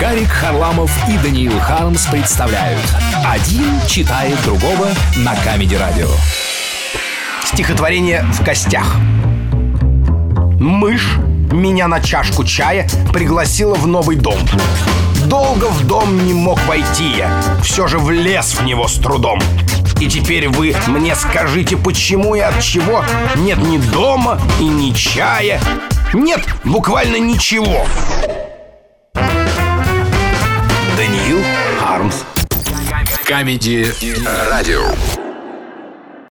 [0.00, 2.80] Гарик Харламов и Даниил Хармс представляют.
[3.22, 4.88] Один читает другого
[5.18, 6.08] на Камеди Радио.
[7.44, 8.96] Стихотворение в костях
[10.58, 11.18] Мышь
[11.52, 14.38] меня на чашку чая пригласила в новый дом.
[15.26, 19.38] Долго в дом не мог войти я Все же влез в него с трудом.
[20.00, 23.04] И теперь вы мне скажите, почему и от чего
[23.36, 25.60] нет ни дома и ни чая.
[26.14, 27.84] Нет буквально ничего.
[33.30, 33.86] Камеди
[34.50, 35.19] Радио